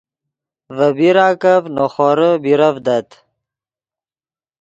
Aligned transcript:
ڤے 0.75 0.87
بیراکف 0.97 1.63
نے 1.75 1.85
خورے 1.93 2.31
بیرڤدت 2.43 3.09